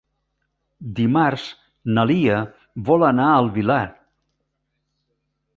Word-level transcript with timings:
Dimarts 0.99 1.43
na 1.97 2.07
Lia 2.13 2.39
vol 2.89 3.07
anar 3.13 3.29
al 3.35 3.53
Villar. 3.59 3.81